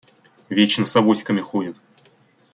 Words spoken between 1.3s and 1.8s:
ходит.